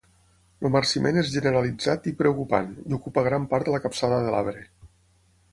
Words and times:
El 0.67 0.71
marciment 0.75 1.19
és 1.23 1.29
generalitzat 1.33 2.09
i 2.11 2.15
preocupant, 2.23 2.73
i 2.93 2.97
ocupa 3.01 3.27
gran 3.31 3.47
part 3.55 3.69
de 3.71 3.77
la 3.77 3.85
capçada 3.87 4.21
de 4.25 4.37
l'arbre. 4.37 4.69